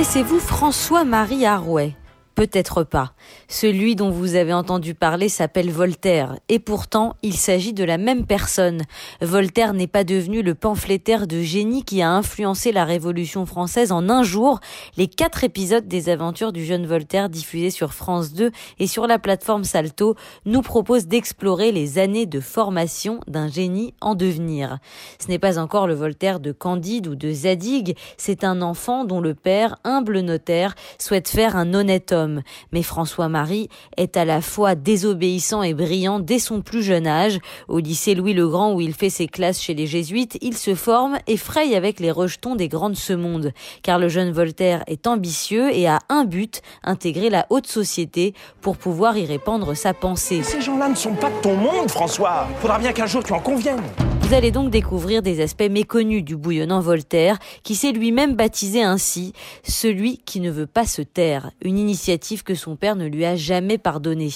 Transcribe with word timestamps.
Connaissez-vous 0.00 0.40
François-Marie 0.40 1.44
Arouet? 1.44 1.94
Peut-être 2.40 2.84
pas. 2.84 3.12
Celui 3.48 3.96
dont 3.96 4.08
vous 4.08 4.34
avez 4.34 4.54
entendu 4.54 4.94
parler 4.94 5.28
s'appelle 5.28 5.70
Voltaire, 5.70 6.38
et 6.48 6.58
pourtant 6.58 7.16
il 7.22 7.34
s'agit 7.34 7.74
de 7.74 7.84
la 7.84 7.98
même 7.98 8.24
personne. 8.24 8.80
Voltaire 9.20 9.74
n'est 9.74 9.86
pas 9.86 10.04
devenu 10.04 10.40
le 10.40 10.54
pamphlétaire 10.54 11.26
de 11.26 11.42
génie 11.42 11.84
qui 11.84 12.00
a 12.00 12.08
influencé 12.08 12.72
la 12.72 12.86
Révolution 12.86 13.44
française 13.44 13.92
en 13.92 14.08
un 14.08 14.22
jour. 14.22 14.60
Les 14.96 15.06
quatre 15.06 15.44
épisodes 15.44 15.86
des 15.86 16.08
aventures 16.08 16.54
du 16.54 16.64
jeune 16.64 16.86
Voltaire 16.86 17.28
diffusés 17.28 17.68
sur 17.68 17.92
France 17.92 18.32
2 18.32 18.52
et 18.78 18.86
sur 18.86 19.06
la 19.06 19.18
plateforme 19.18 19.64
Salto 19.64 20.16
nous 20.46 20.62
proposent 20.62 21.08
d'explorer 21.08 21.72
les 21.72 21.98
années 21.98 22.24
de 22.24 22.40
formation 22.40 23.20
d'un 23.26 23.48
génie 23.48 23.92
en 24.00 24.14
devenir. 24.14 24.78
Ce 25.22 25.28
n'est 25.28 25.38
pas 25.38 25.58
encore 25.58 25.86
le 25.86 25.92
Voltaire 25.94 26.40
de 26.40 26.52
Candide 26.52 27.06
ou 27.06 27.16
de 27.16 27.30
Zadig, 27.30 27.98
c'est 28.16 28.44
un 28.44 28.62
enfant 28.62 29.04
dont 29.04 29.20
le 29.20 29.34
père, 29.34 29.76
humble 29.84 30.20
notaire, 30.20 30.74
souhaite 30.98 31.28
faire 31.28 31.54
un 31.54 31.74
honnête 31.74 32.12
homme 32.12 32.29
mais 32.72 32.82
François-Marie 32.82 33.68
est 33.96 34.16
à 34.16 34.24
la 34.24 34.40
fois 34.40 34.74
désobéissant 34.74 35.62
et 35.62 35.74
brillant 35.74 36.20
dès 36.20 36.38
son 36.38 36.62
plus 36.62 36.82
jeune 36.82 37.06
âge. 37.06 37.38
Au 37.68 37.78
lycée 37.78 38.14
Louis 38.14 38.34
le 38.34 38.48
Grand 38.48 38.72
où 38.72 38.80
il 38.80 38.94
fait 38.94 39.10
ses 39.10 39.26
classes 39.26 39.60
chez 39.60 39.74
les 39.74 39.86
jésuites, 39.86 40.38
il 40.40 40.56
se 40.56 40.74
forme 40.74 41.18
et 41.26 41.36
fraye 41.36 41.74
avec 41.74 42.00
les 42.00 42.10
rejetons 42.10 42.56
des 42.56 42.68
grands 42.68 42.90
de 42.90 42.94
ce 42.94 43.12
monde. 43.12 43.52
Car 43.82 43.98
le 43.98 44.08
jeune 44.08 44.32
Voltaire 44.32 44.84
est 44.86 45.06
ambitieux 45.06 45.74
et 45.74 45.86
a 45.86 45.98
un 46.08 46.24
but, 46.24 46.62
intégrer 46.84 47.30
la 47.30 47.46
haute 47.50 47.66
société 47.66 48.34
pour 48.60 48.76
pouvoir 48.76 49.16
y 49.16 49.26
répandre 49.26 49.76
sa 49.76 49.94
pensée. 49.94 50.42
Ces 50.42 50.60
gens-là 50.60 50.88
ne 50.88 50.94
sont 50.94 51.14
pas 51.14 51.30
de 51.30 51.40
ton 51.42 51.56
monde, 51.56 51.90
François. 51.90 52.46
Faudra 52.60 52.78
bien 52.78 52.92
qu'un 52.92 53.06
jour 53.06 53.22
tu 53.22 53.32
en 53.32 53.40
conviennes. 53.40 53.82
Vous 54.30 54.36
allez 54.36 54.52
donc 54.52 54.70
découvrir 54.70 55.22
des 55.22 55.40
aspects 55.40 55.68
méconnus 55.68 56.22
du 56.22 56.36
bouillonnant 56.36 56.78
Voltaire, 56.78 57.36
qui 57.64 57.74
s'est 57.74 57.90
lui-même 57.90 58.36
baptisé 58.36 58.80
ainsi, 58.80 59.32
celui 59.64 60.18
qui 60.18 60.38
ne 60.38 60.52
veut 60.52 60.68
pas 60.68 60.86
se 60.86 61.02
taire, 61.02 61.50
une 61.62 61.76
initiative 61.76 62.44
que 62.44 62.54
son 62.54 62.76
père 62.76 62.94
ne 62.94 63.06
lui 63.06 63.24
a 63.24 63.34
jamais 63.34 63.76
pardonnée. 63.76 64.30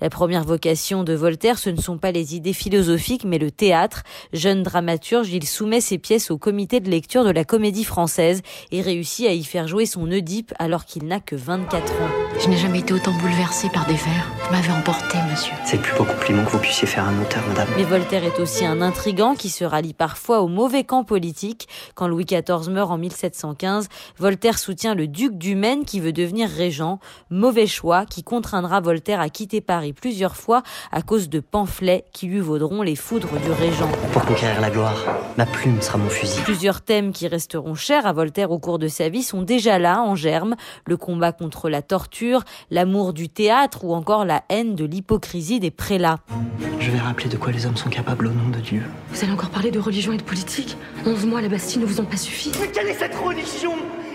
La 0.00 0.08
première 0.08 0.44
vocation 0.44 1.02
de 1.02 1.14
Voltaire, 1.14 1.58
ce 1.58 1.68
ne 1.68 1.80
sont 1.80 1.98
pas 1.98 2.12
les 2.12 2.36
idées 2.36 2.52
philosophiques, 2.52 3.24
mais 3.24 3.38
le 3.38 3.50
théâtre. 3.50 4.04
Jeune 4.32 4.62
dramaturge, 4.62 5.30
il 5.32 5.44
soumet 5.44 5.80
ses 5.80 5.98
pièces 5.98 6.30
au 6.30 6.38
comité 6.38 6.78
de 6.78 6.88
lecture 6.88 7.24
de 7.24 7.30
la 7.30 7.44
comédie 7.44 7.82
française 7.82 8.42
et 8.70 8.82
réussit 8.82 9.26
à 9.26 9.32
y 9.32 9.42
faire 9.42 9.66
jouer 9.66 9.84
son 9.84 10.08
Oedipe 10.12 10.54
alors 10.60 10.84
qu'il 10.84 11.06
n'a 11.06 11.18
que 11.18 11.34
24 11.34 11.92
ans. 11.94 12.10
Je 12.38 12.48
n'ai 12.48 12.56
jamais 12.56 12.78
été 12.78 12.94
autant 12.94 13.14
bouleversé 13.14 13.68
par 13.70 13.84
des 13.86 13.94
vers. 13.94 14.30
Vous 14.44 14.54
m'avez 14.54 14.70
emporté, 14.70 15.18
monsieur. 15.28 15.54
C'est 15.64 15.76
le 15.76 15.82
plus 15.82 15.96
beau 15.96 16.04
compliment 16.04 16.44
que 16.44 16.50
vous 16.50 16.58
puissiez 16.60 16.86
faire 16.86 17.02
à 17.02 17.08
un 17.08 17.20
auteur, 17.20 17.44
madame. 17.48 17.66
Mais 17.76 17.82
Voltaire 17.82 18.22
est 18.22 18.38
aussi 18.38 18.64
un 18.64 18.80
intrigant 18.80 19.34
qui 19.40 19.48
se 19.48 19.64
rallie 19.64 19.94
parfois 19.94 20.42
au 20.42 20.48
mauvais 20.48 20.84
camp 20.84 21.02
politique. 21.02 21.66
Quand 21.94 22.06
Louis 22.06 22.26
XIV 22.26 22.68
meurt 22.68 22.90
en 22.90 22.98
1715, 22.98 23.88
Voltaire 24.18 24.58
soutient 24.58 24.94
le 24.94 25.08
duc 25.08 25.38
du 25.38 25.54
Maine 25.54 25.86
qui 25.86 25.98
veut 25.98 26.12
devenir 26.12 26.50
régent. 26.50 26.98
Mauvais 27.30 27.66
choix 27.66 28.04
qui 28.04 28.22
contraindra 28.22 28.80
Voltaire 28.80 29.18
à 29.18 29.30
quitter 29.30 29.62
Paris 29.62 29.94
plusieurs 29.94 30.36
fois 30.36 30.62
à 30.92 31.00
cause 31.00 31.30
de 31.30 31.40
pamphlets 31.40 32.04
qui 32.12 32.26
lui 32.26 32.40
vaudront 32.40 32.82
les 32.82 32.96
foudres 32.96 33.32
du 33.42 33.50
régent. 33.50 33.88
Pour 34.12 34.26
conquérir 34.26 34.60
la 34.60 34.68
gloire, 34.68 34.98
ma 35.38 35.46
plume 35.46 35.80
sera 35.80 35.96
mon 35.96 36.10
fusil. 36.10 36.42
Plusieurs 36.42 36.82
thèmes 36.82 37.12
qui 37.12 37.26
resteront 37.26 37.74
chers 37.74 38.06
à 38.06 38.12
Voltaire 38.12 38.50
au 38.50 38.58
cours 38.58 38.78
de 38.78 38.88
sa 38.88 39.08
vie 39.08 39.22
sont 39.22 39.40
déjà 39.40 39.78
là, 39.78 40.02
en 40.02 40.16
germe. 40.16 40.54
Le 40.84 40.98
combat 40.98 41.32
contre 41.32 41.70
la 41.70 41.80
torture, 41.80 42.44
l'amour 42.70 43.14
du 43.14 43.30
théâtre 43.30 43.84
ou 43.84 43.94
encore 43.94 44.26
la 44.26 44.42
haine 44.50 44.74
de 44.74 44.84
l'hypocrisie 44.84 45.60
des 45.60 45.70
prélats. 45.70 46.18
Je 46.78 46.90
vais 46.90 46.98
rappeler 46.98 47.30
de 47.30 47.38
quoi 47.38 47.52
les 47.52 47.64
hommes 47.64 47.76
sont 47.76 47.88
capables 47.88 48.26
au 48.26 48.32
nom 48.32 48.50
de 48.50 48.58
Dieu. 48.58 48.82
Vous 49.10 49.24
allez 49.24 49.29
encore 49.32 49.50
parler 49.50 49.70
de 49.70 49.78
religion 49.78 50.12
et 50.12 50.16
de 50.16 50.22
politique. 50.22 50.76
Onze 51.06 51.24
mois 51.24 51.38
à 51.38 51.42
la 51.42 51.48
Bastille 51.48 51.80
ne 51.80 51.86
vous 51.86 52.00
ont 52.00 52.04
pas 52.04 52.16
suffi. 52.16 52.52
Mais 52.60 52.68
quelle 52.68 52.88
est 52.88 52.94
cette 52.94 53.14
religion? 53.14 53.74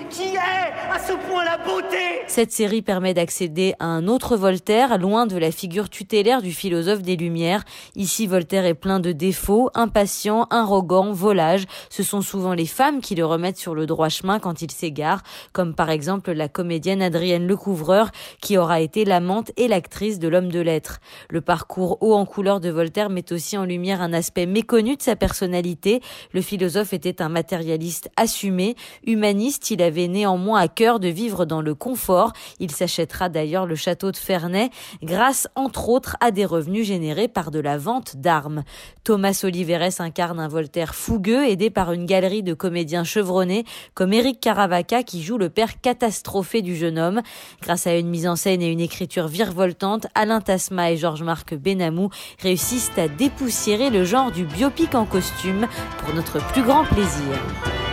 Qui 0.09 0.35
est 0.35 0.91
à 0.91 0.99
ce 0.99 1.13
point 1.13 1.43
la 1.43 1.57
beauté 1.57 1.97
Cette 2.27 2.51
série 2.51 2.81
permet 2.81 3.13
d'accéder 3.13 3.73
à 3.79 3.85
un 3.85 4.07
autre 4.07 4.35
Voltaire, 4.35 4.97
loin 4.97 5.25
de 5.25 5.37
la 5.37 5.51
figure 5.51 5.89
tutélaire 5.89 6.41
du 6.41 6.51
philosophe 6.51 7.01
des 7.01 7.15
Lumières. 7.15 7.63
Ici, 7.95 8.27
Voltaire 8.27 8.65
est 8.65 8.73
plein 8.73 8.99
de 8.99 9.11
défauts, 9.11 9.69
impatient, 9.73 10.47
arrogant, 10.49 11.11
volage. 11.11 11.65
Ce 11.89 12.03
sont 12.03 12.21
souvent 12.21 12.53
les 12.53 12.65
femmes 12.65 13.01
qui 13.01 13.15
le 13.15 13.25
remettent 13.25 13.57
sur 13.57 13.73
le 13.75 13.85
droit 13.85 14.09
chemin 14.09 14.39
quand 14.39 14.61
il 14.61 14.71
s'égare, 14.71 15.21
comme 15.53 15.73
par 15.73 15.89
exemple 15.89 16.31
la 16.31 16.49
comédienne 16.49 17.01
Adrienne 17.01 17.47
Lecouvreur, 17.47 18.11
qui 18.41 18.57
aura 18.57 18.81
été 18.81 19.05
l'amante 19.05 19.51
et 19.57 19.67
l'actrice 19.67 20.19
de 20.19 20.27
l'homme 20.27 20.51
de 20.51 20.59
lettres. 20.59 20.99
Le 21.29 21.41
parcours 21.41 21.97
haut 22.01 22.13
en 22.13 22.25
couleur 22.25 22.59
de 22.59 22.69
Voltaire 22.69 23.09
met 23.09 23.31
aussi 23.31 23.57
en 23.57 23.65
lumière 23.65 24.01
un 24.01 24.13
aspect 24.13 24.45
méconnu 24.45 24.95
de 24.97 25.01
sa 25.01 25.15
personnalité. 25.15 26.01
Le 26.33 26.41
philosophe 26.41 26.93
était 26.93 27.21
un 27.21 27.29
matérialiste 27.29 28.09
assumé, 28.17 28.75
humaniste, 29.05 29.71
il 29.71 29.81
néanmoins 30.07 30.59
à 30.59 30.67
cœur 30.67 30.99
de 30.99 31.07
vivre 31.07 31.45
dans 31.45 31.61
le 31.61 31.73
confort. 31.73 32.33
Il 32.59 32.71
s'achètera 32.71 33.29
d'ailleurs 33.29 33.65
le 33.65 33.75
château 33.75 34.11
de 34.11 34.17
Ferney 34.17 34.69
grâce 35.01 35.47
entre 35.55 35.89
autres 35.89 36.17
à 36.19 36.31
des 36.31 36.45
revenus 36.45 36.87
générés 36.87 37.27
par 37.27 37.51
de 37.51 37.59
la 37.59 37.77
vente 37.77 38.17
d'armes. 38.17 38.63
Thomas 39.03 39.41
Oliveres 39.43 39.99
incarne 39.99 40.39
un 40.39 40.47
Voltaire 40.47 40.95
fougueux 40.95 41.47
aidé 41.47 41.69
par 41.69 41.91
une 41.91 42.05
galerie 42.05 42.43
de 42.43 42.53
comédiens 42.53 43.03
chevronnés 43.03 43.65
comme 43.93 44.13
Eric 44.13 44.39
Caravaca 44.39 45.03
qui 45.03 45.23
joue 45.23 45.37
le 45.37 45.49
père 45.49 45.81
catastrophé 45.81 46.61
du 46.61 46.75
jeune 46.75 46.99
homme. 46.99 47.21
Grâce 47.61 47.87
à 47.87 47.95
une 47.95 48.09
mise 48.09 48.27
en 48.27 48.35
scène 48.35 48.61
et 48.61 48.71
une 48.71 48.79
écriture 48.79 49.27
virevoltante, 49.27 50.07
Alain 50.15 50.41
Tasma 50.41 50.91
et 50.91 50.97
Georges-Marc 50.97 51.55
Benamou 51.55 52.09
réussissent 52.41 52.91
à 52.97 53.07
dépoussiérer 53.07 53.89
le 53.89 54.03
genre 54.03 54.31
du 54.31 54.45
biopic 54.45 54.95
en 54.95 55.05
costume 55.05 55.67
pour 55.99 56.13
notre 56.13 56.39
plus 56.51 56.63
grand 56.63 56.83
plaisir. 56.85 57.84